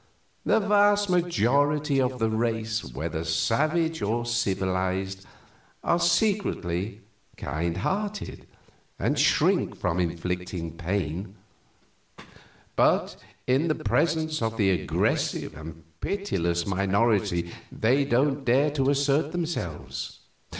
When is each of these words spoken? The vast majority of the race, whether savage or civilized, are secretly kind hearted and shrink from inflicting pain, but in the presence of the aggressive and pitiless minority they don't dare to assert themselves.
The 0.47 0.59
vast 0.59 1.11
majority 1.11 2.01
of 2.01 2.17
the 2.17 2.31
race, 2.31 2.83
whether 2.83 3.23
savage 3.23 4.01
or 4.01 4.25
civilized, 4.25 5.27
are 5.83 5.99
secretly 5.99 7.01
kind 7.37 7.77
hearted 7.77 8.47
and 8.97 9.19
shrink 9.19 9.75
from 9.75 9.99
inflicting 9.99 10.75
pain, 10.75 11.35
but 12.75 13.15
in 13.45 13.67
the 13.67 13.75
presence 13.75 14.41
of 14.41 14.57
the 14.57 14.71
aggressive 14.71 15.55
and 15.55 15.83
pitiless 15.99 16.65
minority 16.65 17.51
they 17.71 18.03
don't 18.03 18.43
dare 18.43 18.71
to 18.71 18.89
assert 18.89 19.31
themselves. 19.31 20.21